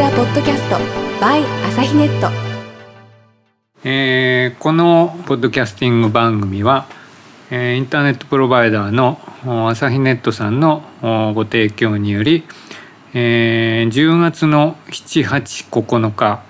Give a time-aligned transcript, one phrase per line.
[0.00, 0.76] 倉ポッドキャスト
[1.22, 2.28] by 朝日ネット。
[3.84, 6.86] えーこのポッドキャスティング番組は、
[7.50, 9.20] えーインターネットプロバイダーの
[9.68, 12.44] 朝日ネットさんのおご提供により、
[13.12, 16.44] えー10月の789日、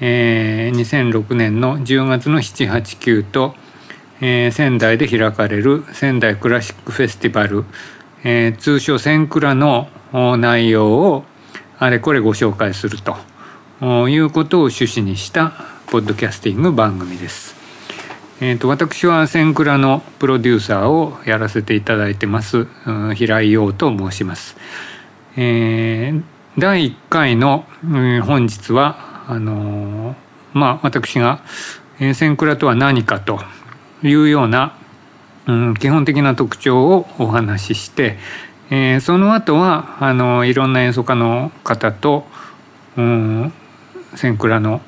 [0.00, 3.54] えー2006年の10月の789と、
[4.20, 7.66] えー仙台で開かれる仙台クラシックフェスティバル、
[8.24, 11.24] えー通称「センクラ」の内容を
[11.82, 13.16] あれこれご紹介すると
[14.10, 15.54] いうことを趣旨にした
[15.86, 17.56] ポッドキャスティング番組です。
[18.42, 24.58] えー、と私はセンクラのプロデューサーをやらせていただいてます、うん平井陽と申します。
[25.38, 26.22] えー
[26.58, 30.14] 第1回の、うん本日はあのー
[30.52, 31.40] まあ私が、
[31.98, 33.40] えーセンクラとは何かと
[34.02, 34.76] いうような、
[35.46, 38.18] うん、基本的な特徴をお話しして、
[38.70, 42.24] えーその後はあのいろんな演奏家の方と、
[42.96, 43.52] うん、
[44.14, 44.80] センクラの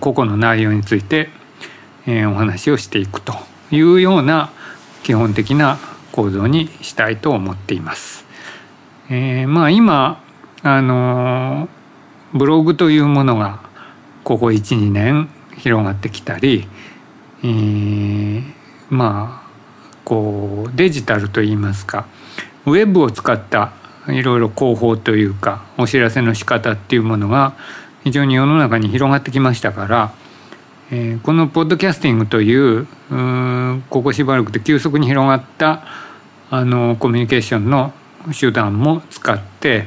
[0.00, 1.30] 個々の内容について、
[2.06, 3.32] えーお話をしていくと
[3.70, 4.52] いうような
[5.02, 5.78] 基本的な
[6.12, 8.26] 構造にしたいと思っています。
[9.08, 10.22] えーまあ今
[10.62, 11.68] あの
[12.34, 13.60] ブログというものが
[14.24, 16.68] ここ12年広がってきたり、
[17.42, 18.42] えー
[18.90, 19.48] まあ
[20.04, 22.06] こうデジタルといいますか
[22.66, 23.72] ウェブを使った
[24.08, 27.54] いろいろ広報というかお知らせの仕方っていうものが
[28.04, 30.14] 非常に世の中に広がってきましたから、
[30.90, 35.84] えーこのポッドキャスティングといううここしばらくで急速に広がった
[36.50, 37.92] あのコミュニケーションの
[38.38, 39.86] 手段も使って、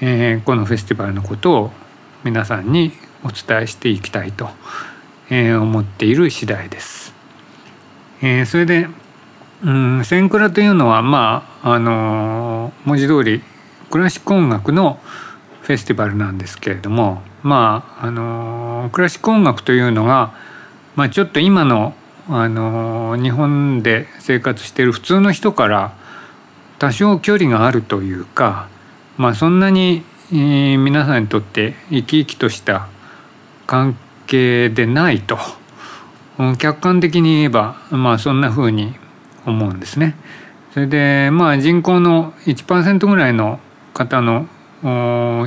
[0.00, 1.70] えーこのフェスティバルのことを
[2.24, 4.48] 皆さんにお伝えしていきたいと、
[5.30, 7.14] えー思っている次第です。
[8.22, 8.88] えーそれで
[9.62, 13.42] うん、センクラというのはまああの文字通り
[13.90, 15.00] クラシック音楽の
[15.62, 20.34] フェスティバルなんですけれどもまああのクラシック音楽というのが、
[20.94, 21.94] まあ、ちょっと今の
[22.28, 25.94] あの日本で生活している普通の人から
[26.78, 28.68] 多少距離があるというか、
[29.16, 30.02] まあ、そんなに、
[30.32, 32.88] えー皆さんにとって生き生きとした
[33.66, 33.96] 関
[34.26, 35.38] 係でないと
[36.58, 38.94] 客観的に言えば、まあ、そんな風に
[39.46, 40.16] 思うんですね。
[40.74, 43.60] それでまあ人口の1%ぐらいの
[43.92, 44.48] 方の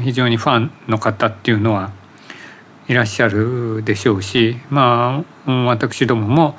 [0.02, 1.92] 非常にファンの方っていうのは
[2.88, 6.58] いらっしゃるでしょうしまあ私どもも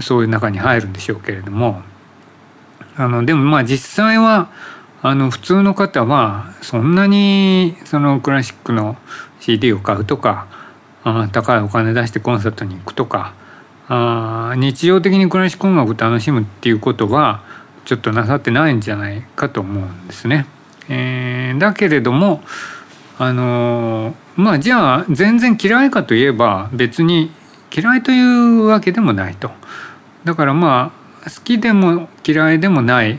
[0.00, 1.82] そういう中に入るんでしょうけれども
[2.94, 4.52] あのでもまあ実際は
[5.02, 8.96] あの普通の方はそんなにそのクラシックの
[9.40, 10.46] CD を買うとか
[11.32, 13.34] 高いお金出してコンサートに行くとか
[14.50, 17.42] あ日常的にクラシック音楽を楽しむっていうことは
[17.84, 20.46] ちょっとなさってないんじゃないかと思うんですね。
[20.88, 22.42] えーだけれども
[23.18, 27.30] あのまあじゃあ全然嫌いかといえば別に
[27.74, 29.50] 嫌いというわけでもないと。
[30.24, 30.92] だからま
[31.24, 33.18] あ好きでも嫌いでもないっ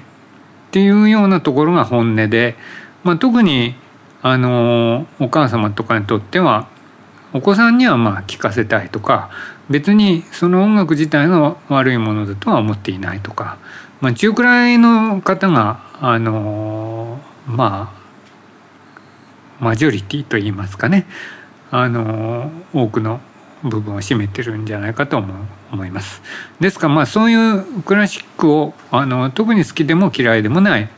[0.72, 2.56] ていうようなところが本音で、
[3.04, 3.76] まあ、特に
[4.22, 6.68] あのお母様とかにとっては
[7.34, 9.30] お子さんにはまあ聞かせたいとか
[9.70, 13.58] 別にその音楽自体が悪いものだとは思っていないとか、
[14.02, 17.94] まあ、中くらいの方があのま
[19.60, 21.06] あマジョリティと言いますかね
[21.72, 23.22] あの多くの
[23.64, 25.34] 部分を占めてるんじゃないかと思
[25.72, 26.22] 思います。
[26.60, 30.90] ですからまあそういうクラシックをあの特に好きでも嫌いでもない、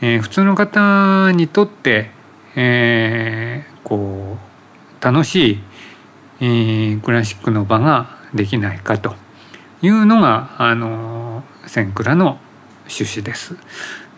[0.00, 2.10] えー普通の方にとって、
[2.56, 5.60] えーこう楽しい、
[6.44, 9.14] えクラシックの場ができないかと
[9.80, 12.40] いうのがあのセンクラの
[12.88, 13.56] 趣旨です。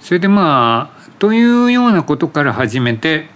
[0.00, 3.28] それでまあというようなことから始めて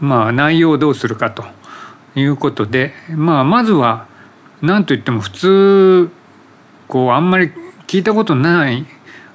[0.00, 1.44] まあ内容をどうするかと
[2.14, 4.06] いうことで、まあ、まずは
[4.60, 6.10] 何といっても普通
[6.88, 7.52] こうあんまり
[7.86, 8.86] 聞いたことない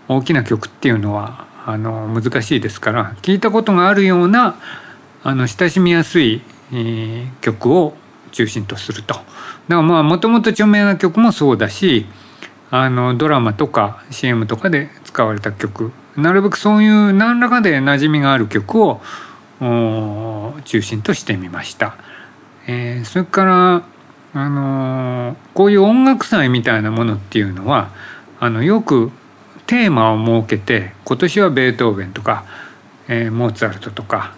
[0.08, 4.60] 大きな曲っていうのはあの難しいですから聞いたことがあるような
[5.24, 6.42] あの親しみやすい、
[6.72, 7.96] えー曲を
[8.32, 9.14] 中心とすると。
[9.14, 9.26] だか
[9.68, 12.06] らまあもともと著名な曲もそうだし
[12.70, 19.02] あのドラマとか CM とかで使われた曲なるべくそういう何らかで馴染みがある曲を
[20.66, 21.96] 中心としてみました。
[22.68, 23.84] えーそれから
[24.34, 27.90] あのーこういう音楽祭みたいなものっていうのは
[28.40, 29.12] あのよく
[29.68, 32.46] テーマを設けて今年はベートーベンとか、
[33.08, 34.36] えーモーツァルトとか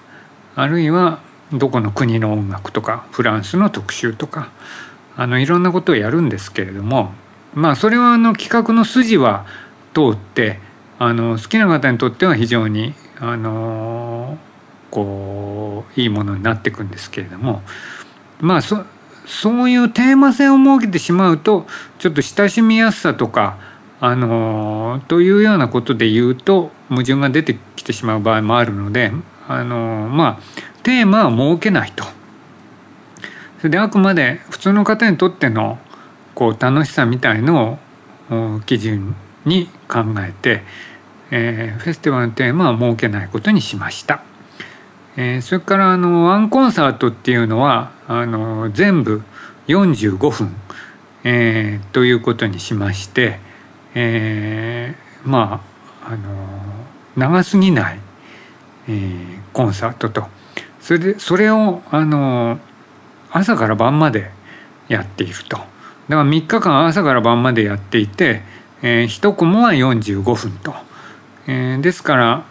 [0.56, 1.20] あるいは
[1.52, 4.52] どこの国の音楽とかフランスの特集とか
[5.16, 7.12] あのいろんなことをやるんですけれども
[7.54, 9.46] まあそれはあの企画の筋は
[9.94, 10.60] 通って
[11.00, 14.38] あの好きな方にとっては非常にあの
[14.90, 17.62] こういいものになっていくんですけれども
[18.40, 18.86] まあそ
[19.26, 21.66] そういうテーマ性を設けてしまうと
[22.00, 23.58] ちょっと親しみやすさとか
[24.02, 29.12] あのというようなことで言うと矛盾が出てきてしまう場合もあるので
[29.48, 30.40] あのまあ
[30.84, 32.04] テーマは設けないと。
[33.60, 35.80] それであくまで普通の方にとっての
[36.36, 37.80] こう楽しさみたいの
[38.30, 40.64] を基準に考えて、
[41.32, 44.24] えー、フェスティバルのテーマは設けないことにしました。
[45.16, 49.22] えー、それからあのワンコンサートっていうのはあの全部
[49.68, 50.56] 45分、
[51.24, 53.40] えー、ということにしまして、
[53.94, 55.62] えー、ま
[56.04, 56.18] ああの
[57.16, 58.00] 長すぎない、
[58.88, 60.28] えー、コンサートと。
[60.80, 62.60] それでそれをあの
[63.32, 64.32] 朝から晩まで
[64.90, 65.58] やっていると。
[65.58, 65.68] だか
[66.10, 68.42] ら3日間朝から晩までやっていて、
[68.82, 70.74] えー、1コマは45分と、
[71.48, 72.44] えー、ですから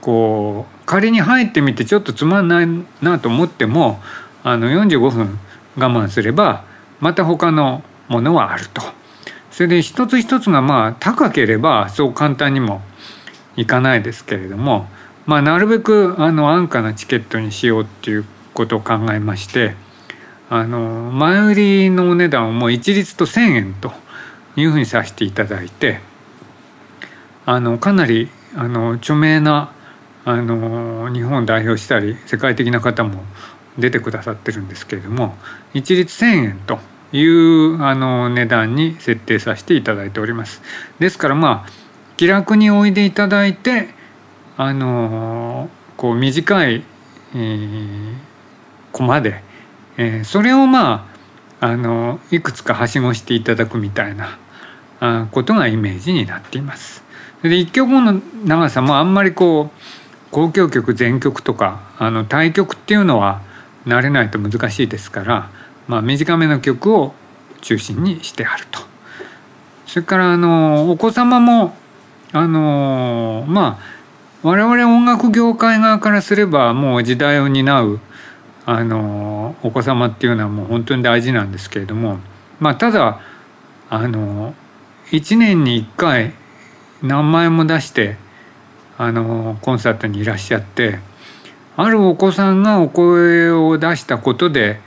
[0.00, 2.66] こう仮に入ってみてちょっとつまんない
[3.00, 4.00] なと思っても
[4.42, 5.38] あの45分
[5.76, 6.64] 我慢すれば
[7.00, 8.82] また他のものはあると。
[9.52, 12.80] それで一つ一つがまあ高ければそう簡単にも
[13.56, 14.88] いかないですけれども、
[15.26, 18.24] まあ、なるべくあの安価なチケットにしようっていう
[18.54, 19.74] ことを考えまして
[20.50, 23.92] あの前売りのお値段をもう一律と1,000円と
[24.56, 26.00] いうふうにさせていただいて
[27.46, 29.72] あのかなりあの著名な
[30.24, 33.24] あの日本を代表したり世界的な方も
[33.78, 35.36] 出てくださってるんですけれども
[35.72, 36.78] 一律1,000円と
[37.12, 40.62] いうあの値段に設定させていただいております。
[40.98, 41.70] ですからまあ
[42.16, 43.88] 気楽においでいただいて
[44.56, 46.82] あのこう短い、
[47.34, 48.14] えー、
[48.92, 49.42] コマで、
[49.96, 51.08] えー、それをま
[51.60, 54.38] ああのいくつかはしごしていただくみたいな
[55.00, 57.04] あことがイメージになっています。
[57.42, 63.42] で1曲の長さもあんまりこう交響曲全曲とかあの対曲っていうのは
[63.86, 65.50] 慣れないと難しいですから、
[65.88, 67.14] まあ、短めの曲を
[67.60, 68.80] 中心にしてあると。
[69.86, 71.76] それからあのお子様も
[72.32, 74.01] あのまあ
[74.42, 78.00] 我々音楽業界側からすればもう時代を担う
[78.66, 82.18] あのお子様っていうのはもう本当に大事なんですけれども
[82.58, 83.20] まあただ
[83.88, 84.54] あの
[85.12, 86.34] 1年に1回
[87.02, 88.16] 何万円も出して
[88.98, 90.98] あのコンサートにいらっしゃって
[91.76, 94.80] あるお子さんがお声を出したことで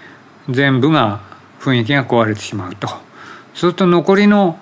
[0.50, 1.22] 全部が
[1.60, 2.88] 雰囲気が壊れてしまうと。
[2.88, 4.60] そうすると残りの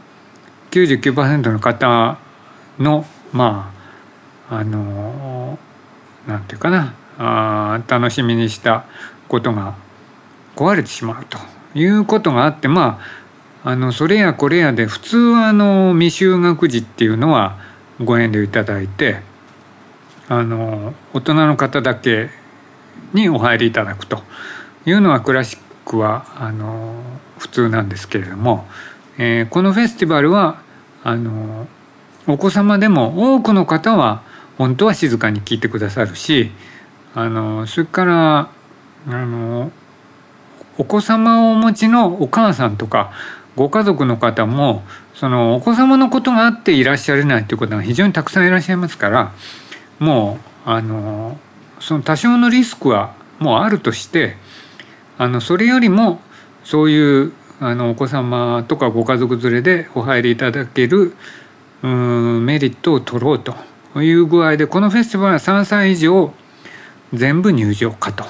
[0.69, 2.17] 99%の方
[2.79, 3.72] のまあ
[4.53, 5.57] あの
[6.27, 8.85] なんていうかなあ楽しみにした
[9.27, 9.75] ことが
[10.55, 11.39] 壊れてしまうと
[11.73, 12.99] いうことがあってま
[13.63, 17.57] ああのそれやこれやで普通はあの未就学児っていうのは
[18.03, 19.21] ご遠慮いただいて
[20.29, 22.29] あの大人の方だけ
[23.13, 24.21] にお入りいただくと
[24.85, 26.95] いうのはクラシックはあの
[27.39, 28.67] 普通なんですけれども、
[29.17, 30.61] えー、このフェスティバルは
[31.03, 31.67] あの
[32.27, 34.23] お子様でも多くの方は
[34.57, 36.51] 本当は静かに聞いてくださるし
[37.15, 38.49] あのそれから
[39.07, 39.71] あの
[40.77, 43.11] お子様をお持ちのお母さんとか
[43.55, 44.83] ご家族の方も
[45.13, 49.33] そのお子様のことがあっていらっしゃれないということが非常にたくさんいらっしゃいますから
[49.99, 51.37] もうあの
[51.79, 54.35] その多少のリスクはもうあるとして
[55.17, 56.19] あのそれよりも
[56.63, 61.15] そういうあのお子様とかご家族連れでお入りいただける
[61.83, 63.72] うんメリットを取ろうと。
[64.01, 66.33] いう具合でこのフェスティバルは3歳以上
[67.13, 68.25] 全部入場かと、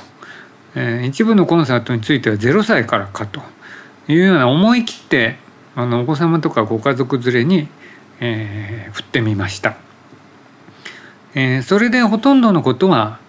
[0.76, 3.42] えー、一部のコンサートについては0歳からかと
[4.08, 5.38] いうような思い切って
[5.76, 7.68] あのお子様とかご家族連れに、
[8.20, 9.78] えー、振ってみました。
[11.36, 13.20] えー、それでほとんどのことは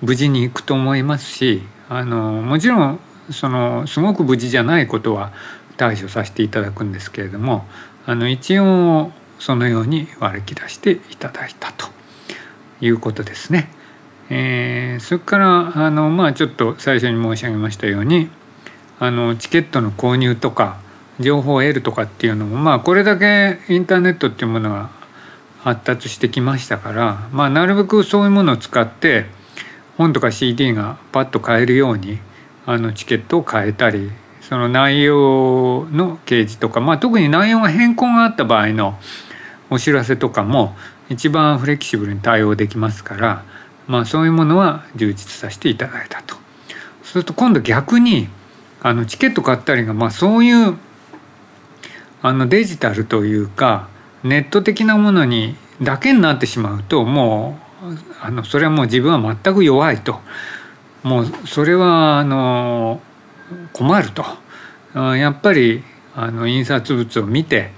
[0.00, 5.32] 無事にいくと思いますしあのもちろんそのすごく無事じゃないことは
[5.76, 7.66] 対処させていただくんですけれども
[8.06, 11.88] あの一応そのように割り切らしていただいたと
[12.80, 13.68] いうことですね。
[14.28, 18.30] えー、それからあのまあちょっと最初に申し上げましたように
[19.00, 20.78] あのチケットの購入とか
[21.18, 24.90] 情報を得るとかっていうのもまあこれだけインターネットっていうものが
[25.62, 29.26] 発達してきましたから、まあ、なるべくそういうものを使って
[29.98, 32.18] 本とか CD がパッと買えるように
[32.66, 38.98] あのチケットを変えたりその内容の掲示とか、まあ、特に内容が変更があった場合の
[39.70, 40.74] お知らせとかも
[41.08, 43.44] 一番フレキシブルに対応できますから、
[43.86, 46.34] まあ、そういうものは充実させていただいたと。
[46.34, 48.28] そうすると今度逆に
[48.82, 50.76] あのチケット買ったりが、まあ、そういう
[52.22, 53.88] あのデジタルというか
[54.22, 60.20] ネット的なものにだけになってしまうともうあのそれはもう自分は全く弱いと
[61.02, 63.00] もうそれはあの
[63.72, 64.24] 困ると
[64.94, 65.82] やっぱり
[66.14, 67.70] あの印刷物を見て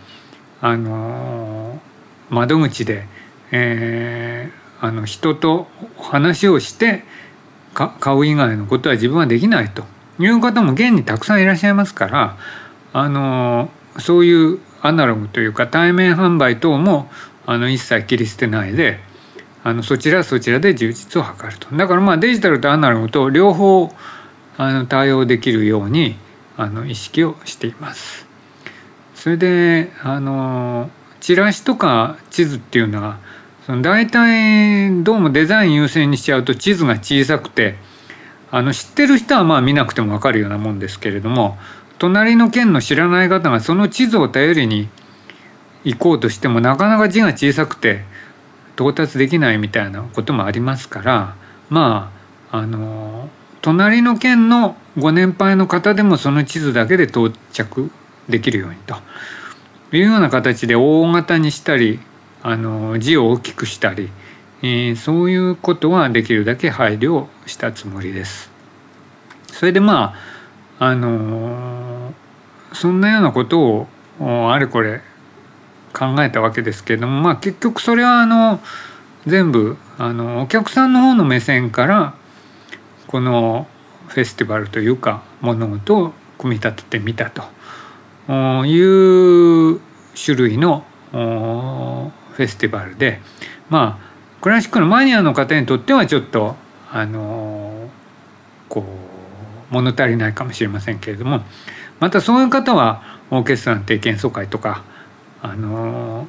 [0.61, 1.51] あの
[2.33, 3.05] 窓口で、
[3.53, 5.69] えー、あの人と
[6.01, 7.05] 話をして
[7.75, 9.85] 買う以外のことは自分はできないと
[10.19, 12.37] いう方も現にたくさんいらっしゃいますから
[12.93, 17.11] あのそういうアナログというか対面販売等も
[17.47, 18.99] あの一切切り捨てないで
[19.62, 23.91] あのそちらそちらで充実を図るとだからまあデジタルとアナログと両方
[24.57, 26.17] あの対応できるように
[26.57, 28.27] あの意識をしています。
[29.15, 30.91] それであの
[31.23, 33.21] チラシとか地図っていうのは
[33.64, 37.76] その大体どうもデザイン優先にしちゃうと地図が小さくて
[38.50, 41.59] あの知ってる人はまあ見なくても分かるようなもんですけれども
[41.99, 44.88] 隣の県の知らない方がその地図を頼りに
[45.85, 48.02] 行こうとしてもなかなか字が小さくて
[48.75, 51.37] 到達できないみたいなこともありますから
[51.71, 52.12] ま
[52.50, 57.93] ああの隣の県のご年配の方でもその地図だけで到着
[58.29, 58.97] できるようにと。
[59.96, 62.00] いうような形で大型にしたり
[62.42, 64.11] あの字を大きくしたり、
[64.62, 68.50] えー、そういうことはできるだけ配慮したつもりです。
[69.49, 70.14] それでま
[70.78, 72.12] ああの
[72.72, 75.00] そんなようなことをあれこれ
[75.92, 78.61] 考えたわけですけれどもまあ結局それはあの
[79.26, 82.14] 全部あのお客さんの方の目線から
[83.06, 83.68] この
[84.08, 87.42] フェスティバルというか物事を組み立ててみたと
[88.67, 89.81] いう
[90.15, 93.21] 種類のフェスティバルで
[93.69, 96.57] まあクラシックのマニアの方にとってはちょっと
[96.91, 97.89] あの
[98.69, 101.43] こう物足りないかもしれませんけれども
[102.01, 104.85] またそういう方はオーケストラの定期演奏会とか
[105.41, 106.27] あの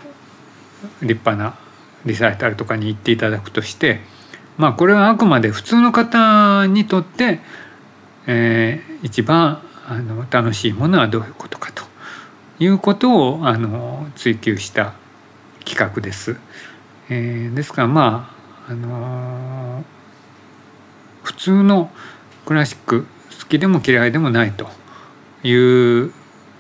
[1.02, 1.58] 立派な
[2.06, 4.00] リサイタルとかに行っていただくとして
[4.58, 7.40] まあこれはあくまで普通の方にとって、
[8.28, 11.93] えー、一番あの楽しいものはどういうことかと。
[12.60, 14.94] いうことをあの追求した
[15.66, 16.38] 企画です。
[17.10, 18.34] えー、ですからま
[18.68, 19.84] ああの
[21.24, 21.92] 普通の
[22.46, 23.06] クラシック
[23.40, 24.70] 好きでも嫌いでもないと
[25.44, 26.14] いう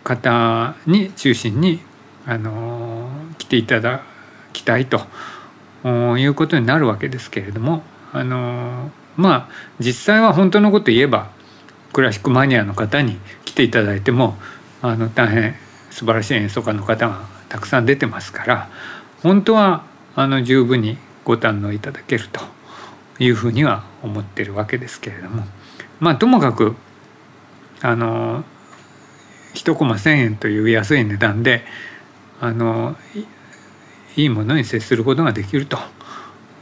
[0.04, 1.80] 方に中心に
[2.26, 4.04] あの来ていただ
[4.52, 5.02] きたいと
[6.18, 11.30] いうことになるわけですけれどもあのまあ実際は本当のこと言えば
[11.94, 14.36] クラシックマニアの方に来ていただいても
[14.82, 15.56] あの大変
[15.94, 18.70] 素晴らしい演奏家の方がたくさん出てますから
[19.22, 19.86] 本当は
[20.16, 22.42] あの十分にご堪能いただけると
[23.20, 25.44] いうふうには思ってるわけですけれども
[26.00, 26.76] まあともかく
[27.82, 28.44] あの
[29.54, 31.64] 1コマ1,000円という安い値段で
[32.42, 32.98] あの
[34.16, 35.78] いいものに接することができると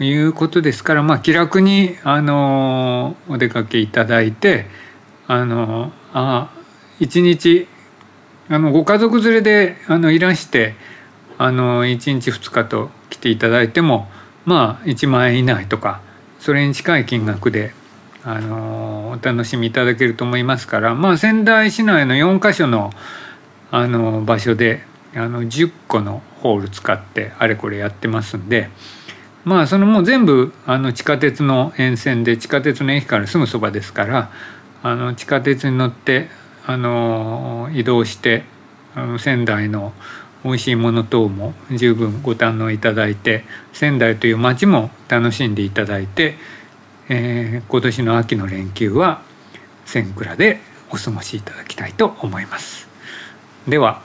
[0.01, 4.65] いうことですから、まあ、気楽にあのお出かけいただいて
[5.27, 6.51] あのあ
[6.99, 7.67] 一日
[8.51, 10.75] あのご家族連れであのいらして
[11.37, 14.09] あの1日2日と来ていただいても
[14.43, 16.01] まあ1万円以内とか
[16.37, 17.71] それに近い金額で
[18.25, 22.91] あのお楽しみいただけると思いますから、まあ、仙台市内の4か所の
[23.71, 24.83] あの場所で
[25.15, 28.69] あの10個のホール使ってあれこれやってますんで
[29.45, 34.29] まあそのもう全部あの地下鉄の沿線で地下鉄の駅からすぐそばですから
[34.83, 38.43] あの地下鉄に乗ってあの移動して
[38.95, 39.93] あの仙台の
[40.43, 46.35] 美味しいもの等も十分ご堪能いただいて仙台という街も楽しんでいただいて、
[47.09, 49.21] えー、今年の秋の連休は
[49.85, 52.87] 千倉でお過ごしいただきたいと思います。
[53.67, 54.01] では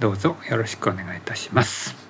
[0.00, 2.07] どうぞよろしくお願いいたします。